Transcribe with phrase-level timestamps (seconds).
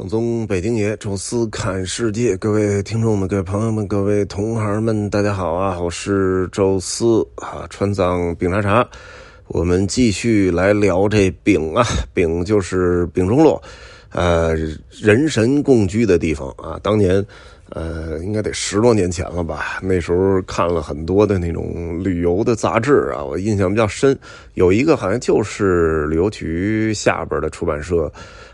[0.00, 5.78] 正宗北京爷，宙斯看世界，各位听众们、各位朋友们、各位同行们，大家好啊！
[5.78, 8.88] 我是宙斯啊，川藏丙察察，
[9.48, 11.84] 我们继续来聊这丙啊，
[12.14, 13.62] 丙就是丙中洛，
[14.12, 14.54] 呃，
[14.88, 16.80] 人神共居的地方啊。
[16.82, 17.22] 当年，
[17.68, 19.80] 呃，应该得十多年前了吧？
[19.82, 24.18] 那时候看了很多的那种旅游的杂志啊，我印象比较深，
[24.54, 28.10] 有一个好像就是旅游局下边的出版社。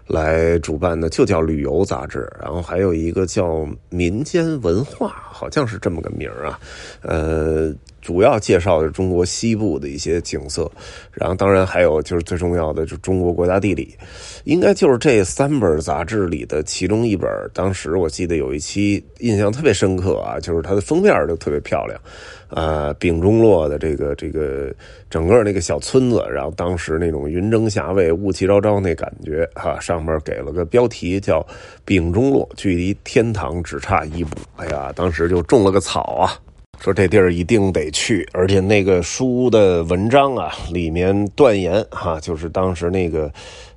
[0.06, 6.60] 来主办的就叫旅游杂志，然后还有一个叫民间文化，好像是这么个名儿啊，
[7.02, 10.70] 呃，主要介绍的中国西部的一些景色，
[11.10, 13.96] 然后当然还有就是最重要的就中国国家地理，
[14.44, 17.28] 应该就是这三本杂志里的其中一本。
[17.52, 22.00] 当时我记得有一期印象特别深刻啊，就是它的封面就特别漂亮。
[22.48, 24.72] 呃，丙中洛的这个这个
[25.10, 31.44] 整个那个小村子，然后当时那种云蒸霞蔚、雾气昭昭那感觉哈，上面给了个标题叫
[31.84, 34.36] “丙中洛距离天堂只差一步”。
[34.56, 36.38] 哎呀，当时就种了个草啊，
[36.78, 38.24] 说这地儿一定得去。
[38.32, 43.28] 而且那个书的文章啊，里面断言哈，就是当时那个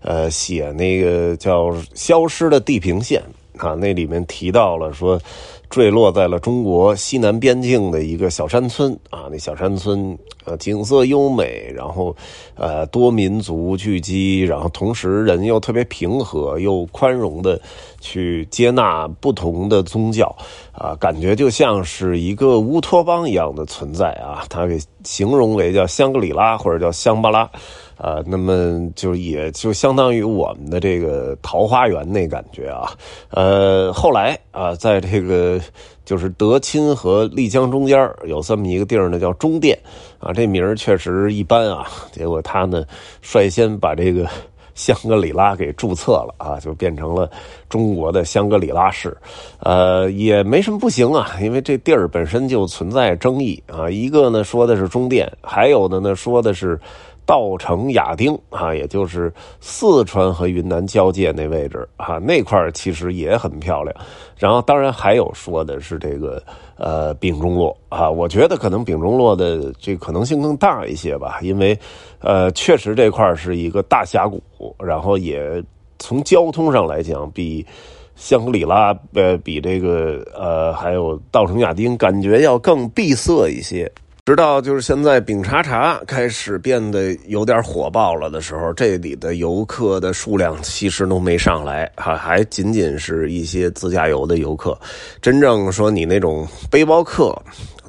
[0.04, 3.20] 呃写那个叫消失的地平线
[3.58, 5.20] 啊，那里面提到了说。
[5.70, 12.16] 坠落在了中国西南边境的一个小山村啊，那小山村呃景色优美，然后
[12.56, 17.62] 呃多民族聚集，然后同时人又特别平和又宽容的
[18.00, 20.36] 去接纳不同的宗教
[20.72, 27.50] 啊，感觉就像是一个乌托邦一样的存在啊，他给形容为叫香格里拉或者叫香巴拉。
[28.00, 32.96] 啊，那么就也就相当于我们的这个桃花源那感觉啊，
[33.30, 35.60] 呃，后来啊，在这个
[36.06, 39.78] 就是德钦和丽江中间有这么一个地儿呢，叫中甸
[40.18, 42.86] 啊，这名儿确实一般啊，结果他呢
[43.22, 44.26] 率先把这个
[44.80, 47.30] 香格里拉给注册了啊，就变成了
[47.68, 49.16] 中国的香格里拉市，
[49.60, 56.80] 呃，也没什么不行啊，因为这地儿本身就存在争议啊，一个呢说的是中甸，还有的呢说的是。
[57.30, 59.32] 稻城亚丁啊，也就是
[59.62, 63.96] 四川和云南交界那位置啊，那块其实也很漂亮。
[64.36, 66.42] 然后，当然还有说的是这个
[66.76, 71.78] 呃丙中洛啊，我觉得可能丙中洛的这可能性更大一些吧，因为
[72.20, 74.42] 呃确实这块是一个大峡谷，
[74.80, 75.64] 然后也
[76.00, 77.64] 从交通上来讲比
[78.16, 83.88] 香格里拉呃比这个呃还有稻城亚丁感觉要更闭塞一些。
[84.30, 94.78] 直到就是现在，丙察察开始变得有点火爆了的时候，这里的游客的数量其实都没上来，还，还仅仅是一些自驾游的游客。
[95.20, 97.36] 真正说你那种背包客、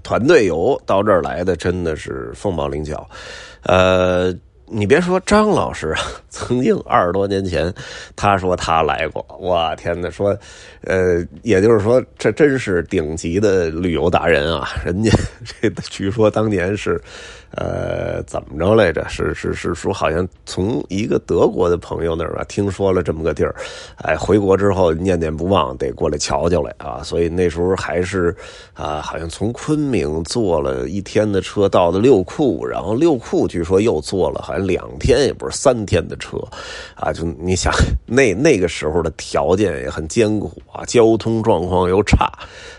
[0.02, 3.06] 团队游到这儿来的，真的是凤毛麟角，
[3.64, 4.34] 呃。
[4.72, 6.00] 你别说张老师啊，
[6.30, 7.72] 曾经二十多年前，
[8.14, 10.08] 他说他来过，我天哪！
[10.08, 10.36] 说，
[10.84, 14.68] 呃，也就是说，这真是顶级的旅游达人啊！
[14.84, 15.10] 人家
[15.60, 17.00] 这据说当年是。
[17.52, 19.04] 呃，怎么着来着？
[19.08, 23.52] 是是是说，好像从一个德国的朋友那儿吧，听说了这么个地儿，
[23.96, 27.02] 哎，回国之后念念不忘，得过来瞧瞧来啊。
[27.02, 28.32] 所以那时候还是
[28.72, 36.38] 啊，好像从昆明坐了一天的车到的六库，然后六库据说又坐了好像两天，也不是三天的车，
[36.94, 37.72] 啊，就你想
[38.06, 42.26] 那那个时候的条件也很艰苦啊，交通状况又差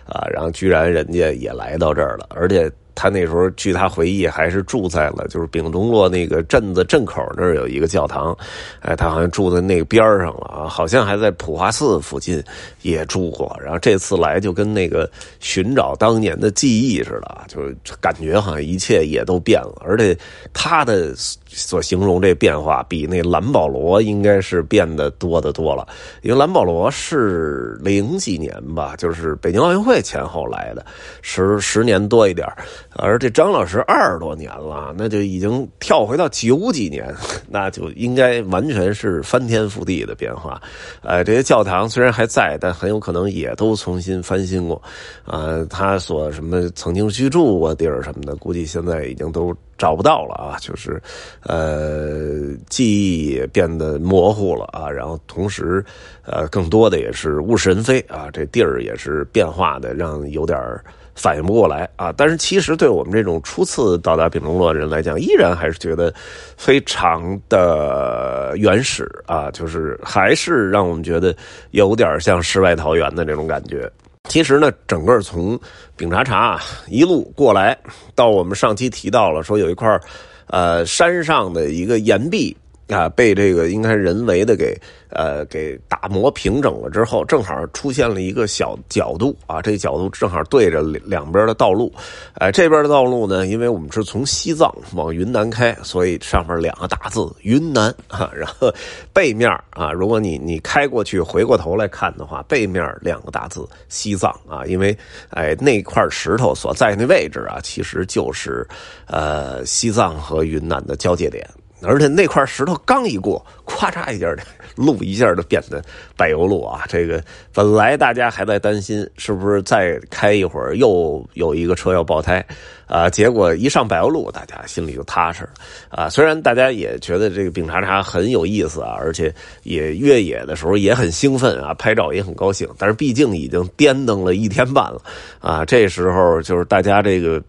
[0.06, 2.72] 啊，然后居然人家也来到这儿了，而且。
[3.02, 8.38] 他那时候据他回忆，还是住在了就是丙中洛那个镇子镇口那儿有一个教堂，
[8.82, 12.44] 哎，他好像住在那个边上了啊，好像还在普华寺附近
[12.84, 13.60] 也住过。
[13.60, 15.10] 然后这次来就跟那个
[15.40, 17.60] 寻找当年的记忆似的，就
[18.00, 19.82] 感觉好像一切也都变了。
[19.84, 20.16] 而且
[20.54, 21.12] 他的
[21.48, 25.88] 所形容这变化，比那蓝保罗应该是变得多的多了。
[26.22, 30.86] 因为蓝保罗是零几年吧，就是北京奥运会前后来的，
[31.24, 32.48] 十十年多一点
[32.94, 37.14] 而这张老师二十多年了，那就已经跳回到九几年，
[37.50, 40.62] 那就应该完全是翻天覆地的变化。
[41.02, 44.82] 呃，这些教堂虽然还在，但很有可能也都重新翻新过。
[45.26, 50.58] 啊，他所什么曾经居住过地儿什么的，估计现在已经都找不到了啊。
[50.60, 51.02] 就是，
[51.44, 54.90] 呃，记忆也变得模糊了啊。
[54.90, 55.84] 然后同时，
[56.26, 58.30] 呃，更多的也是物是人非啊。
[58.34, 60.84] 这地儿也是变化的，让有点儿。
[61.16, 62.14] 反应不过来啊！
[62.16, 66.14] 但是其实对我们这种初次到达丙中洛的人来讲，依然还是觉得
[66.58, 71.36] 非常的原始啊，就是还是让我们觉得
[71.72, 73.92] 有点像世外桃源的这种感觉。
[74.30, 75.60] 其实呢，整个从
[75.98, 77.78] 丙察察一路过来，
[78.16, 80.00] 到我们上期提到了说有一块
[80.48, 82.56] 呃山上的一个岩壁
[82.92, 84.78] 啊，被这个应该人为的给
[85.10, 91.92] 呃给打磨平整了之后，正好出现了一个小角度啊，这角度正好对着两边的道路。
[92.34, 98.30] 哎，这边的道路呢，因为我们是从西藏往云南开，所以上面两个大字“云南”啊。
[98.36, 98.72] 然后
[99.14, 104.98] 背面啊，如果你你开过去回过头来看的话，背面两个大字“西藏”啊，因为
[105.30, 108.68] 哎那块石头所在那位置啊，其实就是
[109.08, 111.48] 呃西藏和云南的交界点。
[111.84, 114.34] 而且那块石头刚一过，咵嚓一下，
[114.76, 115.84] 路一下就变得
[116.16, 116.84] 柏油路啊！
[116.88, 117.24] 这个
[117.54, 122.46] 本来大家还在担心是不是再开一会儿又有一个车要爆胎
[122.88, 125.50] 啊，结果一上柏油路，大家心里就踏实了
[125.90, 126.10] 啊！
[126.10, 135.02] 虽然大家也觉得这个丙察察很有意思啊，而且也越野的时候也很兴奋啊，拍照也很高兴，但是毕竟已经颠蹬了一天半了
[135.40, 137.42] 啊，这时候就是大家这个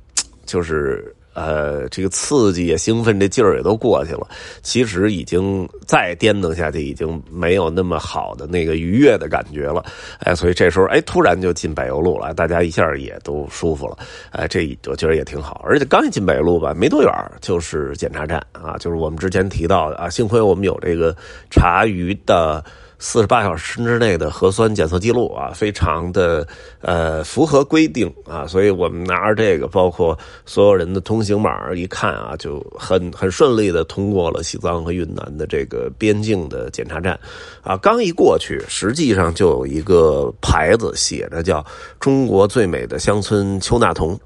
[0.47, 1.15] 就是。
[1.35, 4.27] 呃，这个刺激也兴奋，这劲儿也都过去了。
[4.63, 9.85] 其实已经再颠腾下去，已经没有那么好的那个愉悦的感觉了。
[10.19, 13.97] 哎，所以这时候，哎，突然就进柏油路了，大家一下也都舒服了。
[14.31, 15.63] 哎，这我觉得也挺好。
[15.65, 20.09] 而且刚一进柏油路吧，没多远就是检查站啊，就是我们之前提到的啊。
[20.09, 21.17] 幸亏我们有这个
[21.51, 22.65] 查鱼的。
[23.05, 26.47] 四十八小时之内的核酸检测记录啊，非常的
[26.81, 30.17] 呃符合规定啊，所以我们拿着这个，包括
[30.47, 37.19] 所有人的通行码一看啊，就很很顺利的通过了西藏和云南的这个边境的检查站
[37.61, 37.77] 啊。
[37.77, 41.63] 刚一过去，实际上就有一个牌子写着叫
[41.99, 44.17] “中国最美的乡村丘纳童”，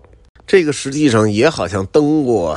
[0.46, 2.54] 这个实际上也好像登过。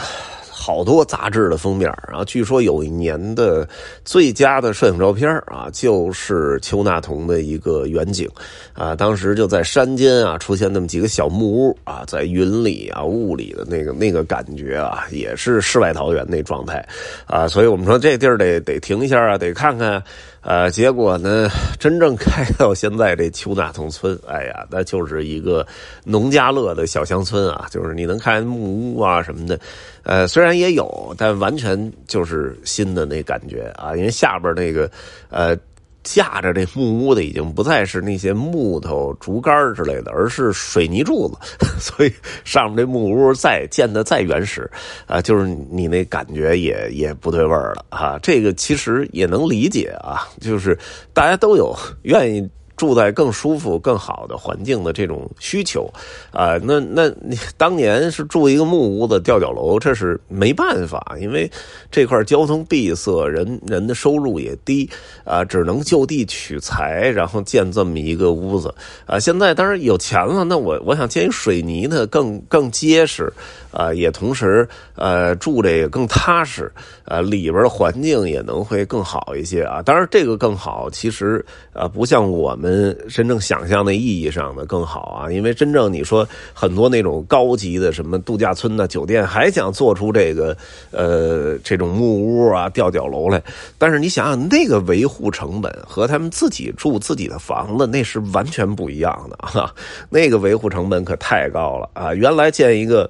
[0.69, 3.67] 好多杂志的封面啊，据说有一年的
[4.05, 8.29] 最佳的摄影照片啊，就是丘纳童的一个远景
[8.73, 16.87] 啊，当时就在山间啊，出现那么几个小木屋啊，在云里啊雾里的那个那个感觉啊，也是世外桃源那状态
[17.25, 20.03] 啊，所以我们说这地儿得得停一下啊，得看看。
[20.41, 25.67] 呃，结果呢，真正开到现在这丘纳童村，哎呀，那就是一个
[26.05, 29.59] 农家乐的小乡村啊，就是你能看木屋啊什么的，
[30.03, 34.89] 呃，虽然也有，但完全就是新的那感觉啊，因为下边那个，
[35.29, 35.57] 呃。
[36.01, 41.37] 架着这木屋的已经不再是那些木头、竹竿之类的，而是水泥柱子，
[41.77, 42.11] 所以
[42.45, 44.67] 上面这木屋再建的再原始，
[45.07, 48.17] 啊，就是你那感觉也也不对味儿了啊。
[48.23, 50.75] 这个其实也能理解啊，就是
[51.13, 52.49] 大家都有愿意。
[52.79, 55.91] 住在更舒服、更好的环境的这种需求，
[56.31, 61.51] 啊，那那你当年是住一个木屋子、吊脚楼，这是没办法，因为
[61.91, 64.89] 这块交通闭塞，人人的收入也低，
[65.25, 68.73] 啊，只能就地取材，然后建这么一个屋子，
[69.05, 73.33] 啊，现在当然有钱了，那我我想建一水泥的更更结实。
[73.71, 76.71] 啊，也同时，呃，住着也更踏实，
[77.05, 79.81] 呃，里边的环境也能会更好一些啊。
[79.81, 85.31] 当然，这个更好，其实啊，不像我们真正想象的意义上的更好啊。
[85.31, 90.57] 因为真正你说很多那种高级的什么度假村的酒店，还想做出这个
[90.91, 93.41] 呃这种木屋啊、吊脚楼来，
[93.77, 99.71] 但是你想想那个维护成本和他们自己住自己的房子那是完全不一样的啊。
[100.09, 102.13] 那个维护成本可太高了啊！
[102.15, 103.07] 原来建一个。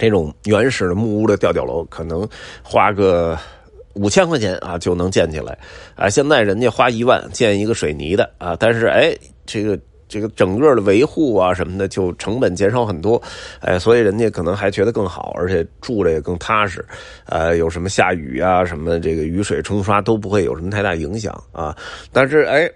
[0.00, 2.28] 这种原始的木屋的吊脚楼，可能
[2.62, 3.38] 花个
[3.92, 5.56] 五千块钱啊就能建起来，
[5.94, 9.14] 啊，现在人家花一万建一个水泥的啊，但是哎，
[9.46, 9.78] 这个。
[10.10, 13.22] 这个整个的维护啊什么的，就成本减少很多，
[13.60, 16.84] 哎，所以人家可能还觉得更好，而且住着也更踏实，
[17.26, 21.74] 呃，有什么下雨啊什么，这个雨水冲刷都不会有什么太大影响啊。
[22.12, 22.68] 但是哎，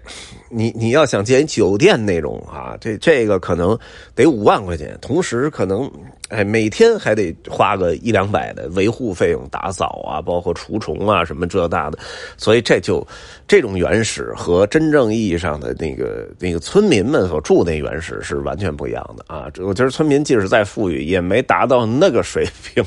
[0.49, 3.77] 你你要想建酒店那种啊，这这个可能
[4.15, 5.91] 得五万块钱，同时可能
[6.29, 11.99] 哎每天还得花个一两百的维护费用，打扫啊，包括除虫啊什么这那的，
[12.37, 13.05] 所以这就
[13.45, 17.24] 这种原始和真正意义上的那个那个村民们。
[17.27, 19.49] 所住那原始是完全不一样的啊！
[19.59, 22.83] 我觉得村民即使再富裕，也没达到那个水平，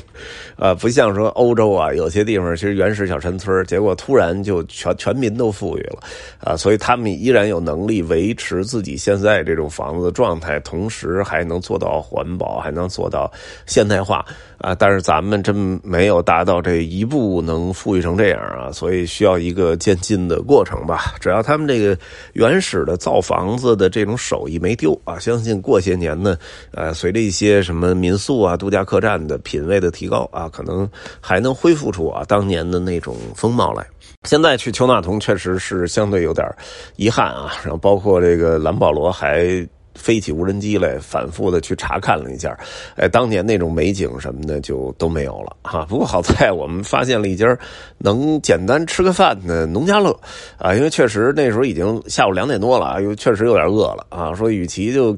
[0.55, 5.99] 啊，不像说欧洲啊，有些地方其实原始小山村，结果突然就全 全民都富裕了，
[6.43, 13.31] 啊，所以他们依然有能力维持自己现在这种房子的状态，同时还能做到环保，还能做到
[13.65, 14.25] 现代化。
[14.59, 21.15] 啊，但是咱们真没有达到这一步能富裕成这样啊，所以需要一个渐进的过程吧。
[21.19, 21.97] 只要他们这个
[22.33, 26.37] 原始的造房子的这种手艺没丢啊，相信过些年呢，
[26.71, 30.89] 呃，随着一些什么民宿啊、度假客栈的品位的提高啊，可能
[31.21, 33.85] 还能恢复出啊当年的那种风貌来。
[34.23, 36.45] 现在去丘纳童确实是相对有点
[36.97, 39.65] 遗憾啊，然后包括这个蓝保罗还。
[39.99, 42.57] 飞起无人机来，反复的去查看了一下，
[42.95, 45.85] 哎，当年那种美景什么的就都没有了哈。
[45.89, 47.45] 不过好在我们发现了一家
[47.97, 50.17] 能简单吃个饭的农家乐
[50.57, 54.33] 啊，因为确实那时候已经下午两点多了，又确实有点饿了啊。
[54.33, 55.15] 说与其就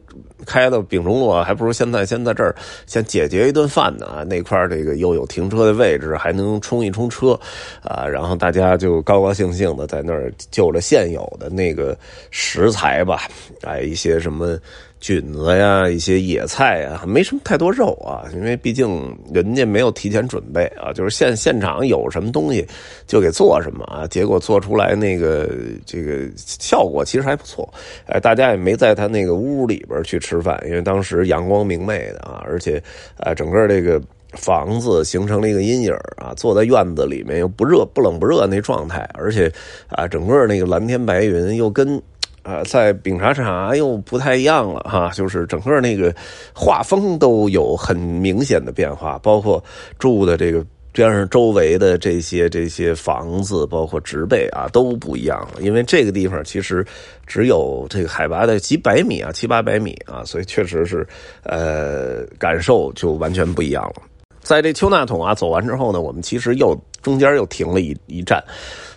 [0.47, 2.55] 开到丙中路，还不如现在先在这儿
[2.88, 4.25] 先解决一顿饭呢。
[4.27, 7.39] 那块这个又有停车的位置，还能充一充车
[7.83, 8.07] 啊。
[8.07, 11.95] 然后大家就高高兴兴的在那儿就着现有的那个
[12.31, 13.21] 食材吧，
[13.61, 14.57] 哎，一些什么。
[15.00, 22.63] 菌子呀，一些野菜啊，没什么太多肉啊，因为毕竟人家没有提前准备啊，就是现现场有什么东西
[23.08, 25.50] 就给做什么啊，结果做出来那个
[25.88, 27.68] 这个效果其实还不错，
[28.06, 32.80] 哎，大家也没在他那个屋里边去吃饭，因为当时阳光明媚的啊，而且
[33.18, 34.00] 啊，整个这个
[34.34, 39.51] 房子形成了一个阴影啊，坐在院子里面又不热不冷不热那状态，而且
[39.90, 42.00] 啊，整个那个蓝天白云又跟。
[42.43, 46.13] 啊，在丙察察又不太一样了哈，就是整个那个
[46.53, 49.63] 画风都有很明显的变化，包括
[50.00, 55.62] 住的这个边上周围的这些这些房子，包括植被啊都不一样了。
[55.62, 56.86] 因为这个地方其实
[57.25, 61.07] 只有这个海拔的几百米啊，七八百米啊，所以确实是
[61.43, 64.01] 呃感受就完全不一样了。
[64.41, 68.43] 在这丘纳桶啊走完之后呢，我们其实又中间又停了一一站。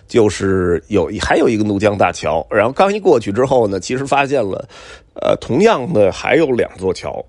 [0.07, 4.63] 就是有还有一个怒江大桥，然后刚一过去之后呢，其实发现了，
[5.15, 7.25] 呃，同样的还有两座桥，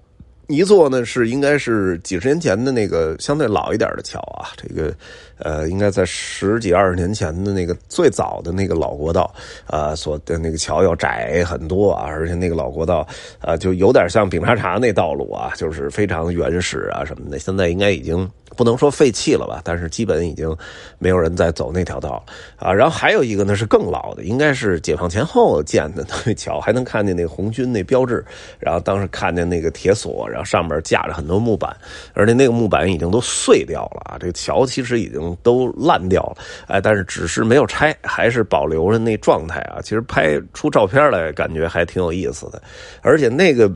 [0.49, 4.95] 一座呢是应该是几十年前的那个相对老一点的桥啊，这个
[5.39, 9.35] 呃应该在十几二十年前的那个最早的那个老国道
[9.67, 13.07] 啊，所的那个桥要窄很多啊，而且那个老国道
[13.41, 18.29] 啊就有点像丙察察那道路啊，就是非常原始啊什么的，现在应该已经。
[18.57, 20.57] 不能说废弃了吧，但是基本已经
[20.99, 22.23] 没有人在走那条道了
[22.69, 22.73] 啊。
[22.73, 28.25] 然后还有一个呢是更老的，应该是解放前后建的那桥，还能看见那红军那标志。
[28.59, 31.77] 然后当时看见那个铁索，然后上面架着很多木板，
[32.15, 34.17] 而且那个木板已经都碎掉了啊。
[34.19, 36.37] 这个桥其实已经都烂掉了，
[36.69, 39.81] 哎，但是只是没有拆，还是保留着那状态啊。
[39.83, 42.63] 其实拍出照片来感觉还挺有意思的，
[43.03, 43.71] 而且那个。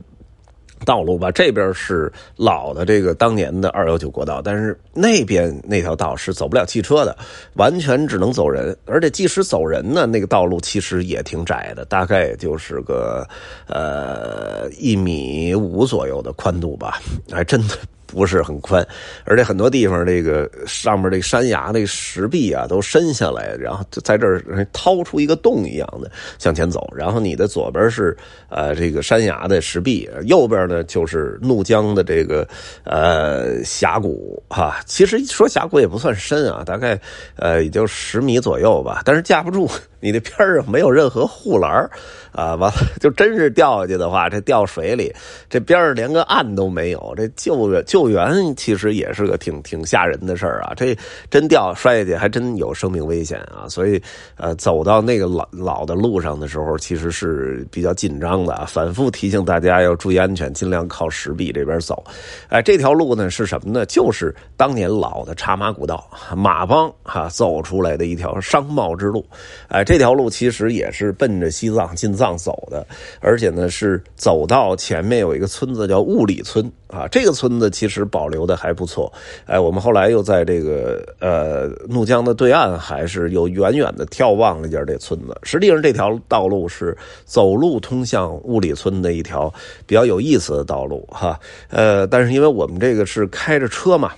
[0.85, 7.17] 道路吧，这边是老的这个当年的二幺九国道，但是那边那条道是走不了汽车的，
[7.53, 8.75] 完全只能走人。
[8.85, 13.27] 而且即使走人呢，那个道路其实也挺窄的，大概也就是个
[13.67, 16.99] 呃一米五左右的宽度吧，
[17.31, 17.75] 还真的。
[18.11, 18.85] 不是很宽，
[19.23, 26.91] 而且很多地方这个上面这个山崖那石壁啊都伸下来，然后就在这儿掏出一个洞一样的向前走。
[26.95, 28.15] 然后你的左边是
[28.49, 32.47] 呃这个山崖的石壁，右边呢就是怒江的这个
[32.83, 34.79] 呃峡谷哈。
[34.85, 36.99] 其实说峡谷也不算深啊，大概
[37.35, 39.69] 呃也就十米左右吧，但是架不住。
[40.01, 41.89] 你的边上没有任何护栏
[42.33, 45.13] 啊，完了就真是掉下去的话，这掉水里，
[45.49, 50.73] 这边上连个岸都没有，这救援救援其实也是个挺挺吓人的事儿啊。
[50.75, 50.97] 这
[51.29, 53.67] 真掉摔下去，还真有生命危险啊。
[53.69, 54.01] 所以，
[54.37, 62.03] 呃，走到那个老老的路上的时候，其实是比较紧张的，反复提醒大家要注意安全，尽量靠石壁这边走。
[62.47, 63.85] 哎，这条路呢是什么呢？
[63.85, 69.23] 就是当年老的茶马古道，马帮哈走出来的一条商贸之路，
[69.67, 69.83] 哎。
[69.91, 72.87] 这条路其实也是奔着西藏进藏走的，
[73.19, 79.11] 而且呢是走到前面有一个村子叫雾里村啊，这个村子其实保留的还不错。
[79.45, 85.37] 哎，我们后来又在这个呃怒江的对岸，还是有远远的眺望了一下这村子。
[85.43, 89.53] 实际上这条道路是走路通向雾里村的一条
[89.85, 91.37] 比较有意思的道路哈。
[91.67, 94.13] 呃，但是因为我们这个是开着车嘛。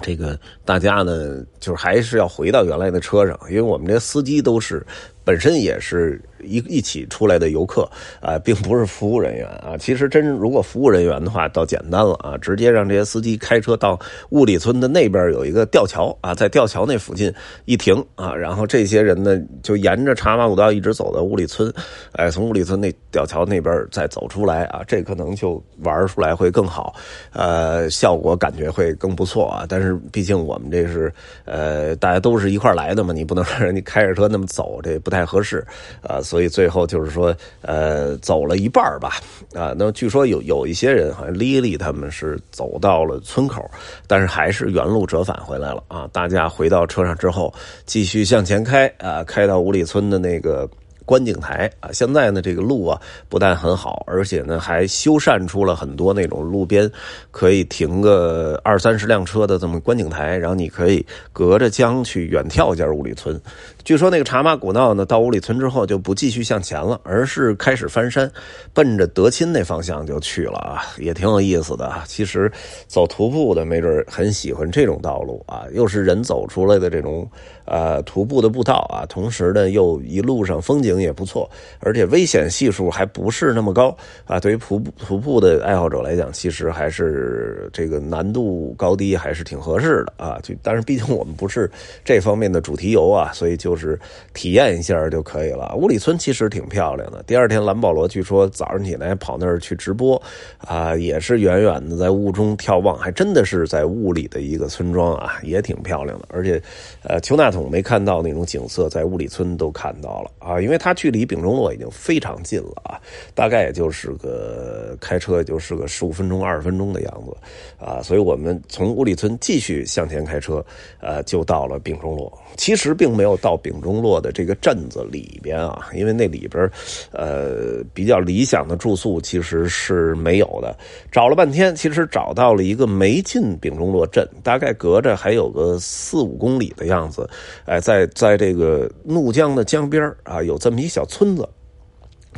[0.00, 4.84] 这个大家呢，就是还是要回到原来的车上，因为我们这司机都是
[5.28, 6.18] 本身也是。
[6.40, 7.82] 一一起出来的游客
[8.20, 9.76] 啊，并不是服务人员啊。
[9.76, 13.98] 其实真如果服务人员的话，倒简单了啊，直接让这些司机开车到
[14.30, 21.74] 雾里村的那边有一个吊桥啊，在吊桥那附近一停啊，然后这些人呢就沿着茶马古道一直走到雾里村，
[22.12, 26.94] 哎，从雾里村那吊桥那边再走出来啊，这可能就玩出来会更好，
[27.32, 29.66] 呃，效果感觉会更不错啊。
[29.68, 31.12] 但是毕竟我们这是
[31.46, 35.66] 呃大家都是一块来的嘛，你不能让人家开着车那么走，这不太太合适
[36.00, 36.22] 啊。
[36.22, 39.20] 所以最后就是说，呃，走了一半儿吧，
[39.52, 43.68] 啊，那据说有有一些人，好像丽丽他们是走到了村口，
[44.06, 46.08] 但是还是原路折返回来了啊。
[46.12, 47.52] 大家回到车上之后，
[47.84, 50.68] 继续向前开啊，开到五里村的那个
[51.08, 51.88] 观景台啊。
[51.90, 53.00] 现在呢，这个路啊
[53.30, 56.90] 不但很好，而且呢还修缮出了很多那种路边
[57.30, 63.40] 可以停个二三十辆车的这么观景台，然后你可以隔着江去远眺一下五里村。
[63.82, 68.30] 据说那个茶马古道呢，到五里村之后就不继续向前了，而是开始翻山，
[68.74, 71.90] 奔着德钦那方向就去了啊，也挺有意思的。
[72.04, 72.52] 其实
[72.86, 77.26] 走徒步的没准很喜欢这种道路啊，又是人走出来的这种
[77.64, 81.50] 呃徒步的步道啊，同时呢又一路上风景也不错，
[81.80, 84.38] 而且危险系数还不是那么高啊。
[84.38, 90.38] 对于徒步徒步的爱好者来讲，其实还是这个难度高低还是挺合适的啊。
[90.42, 91.70] 就但是毕竟我们不是
[92.04, 93.78] 这方面的主题游啊，所以就。
[93.78, 93.96] 是
[94.34, 95.72] 体验一下就可以了。
[95.76, 97.22] 五里村其实挺漂亮的。
[97.28, 100.20] 第二天，蓝保罗据说早上起来跑那儿去直播，
[100.58, 106.26] 啊，也是远远的在雾中眺望，还真的是在雾里的一个村庄啊，也挺漂亮的。
[106.30, 106.60] 而且，
[107.04, 113.00] 呃，邱纳统没看到那种景色，在五里村都看到了啊，因为它距离丙中洛已经非常近了啊，
[113.34, 117.36] 大概也就是个开车也就是个十五分钟、二十分钟的样子
[117.82, 120.64] 啊，所以我们从五里村继续向前开车，
[121.00, 122.30] 呃，就到了丙中洛。
[122.56, 123.78] 其实并没有到丙。
[123.80, 126.68] 中洛的这个镇子里边啊，因为那里边，
[127.12, 130.76] 呃，比较理想的住宿其实是没有的。
[131.12, 137.30] 找了半天，其实找到了一个没进丙中洛镇，大概隔着还有个四五公里的样子。
[137.66, 141.57] 哎，在在这个怒江的江边啊，有这么一小村子。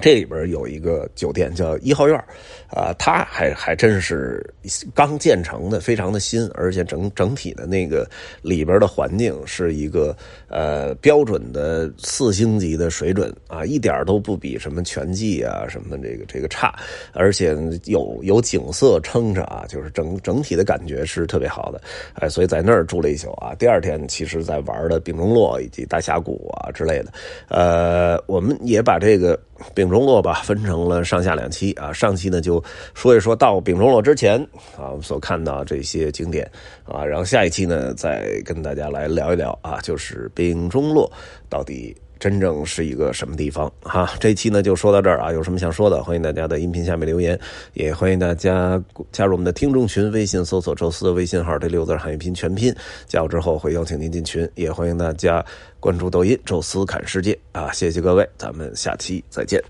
[0.01, 2.17] 这里边有一个酒店叫一号院
[2.69, 4.45] 啊，它还还真是
[4.95, 8.09] 刚建成的，非常的新，而且整整体的那个
[8.41, 10.17] 里边的环境是一个
[10.49, 16.73] 呃标准的四星级的水准啊，一点都不比什么全季啊什么这个这个差，
[17.13, 21.81] 而且有有景色撑着啊，就是整整体的感觉是特别好的，
[22.15, 27.13] 哎，所以在那儿住了一宿啊，第二天其实在玩的丙中洛以及大峡谷啊之类的，
[27.49, 29.39] 呃，我们也把这个。
[29.75, 31.93] 丙中洛吧，分成了上下两期啊。
[31.93, 32.63] 上期呢就
[32.95, 34.41] 说一说到丙中洛之前
[34.77, 36.51] 啊，我们所看到这些景点
[36.85, 41.11] 啊，然后下一期呢再跟大家来聊一聊啊，就是丙中洛
[41.49, 41.97] 到底。
[42.21, 44.11] 真正是一个什么地方哈？
[44.21, 47.41] 这期呢就说到这儿啊，有什么想说的，欢迎大家在音频下面留言，
[47.73, 52.73] 也欢迎大家加入我们的听众群，微信搜索“宙斯”的微信号，这六字汉语拼全拼，
[53.09, 55.45] 加入之后会邀请您进群，也欢迎大家
[55.81, 59.63] 关注抖音“宙斯看世界”啊，谢谢各位，咱们下期再见。